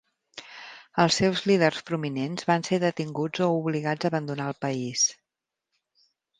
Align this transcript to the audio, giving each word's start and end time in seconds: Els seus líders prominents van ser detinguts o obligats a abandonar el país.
Els 1.03 1.17
seus 1.21 1.43
líders 1.51 1.83
prominents 1.89 2.49
van 2.53 2.67
ser 2.69 2.81
detinguts 2.85 3.45
o 3.51 3.53
obligats 3.61 4.11
a 4.11 4.13
abandonar 4.13 4.51
el 4.55 4.61
país. 4.69 5.07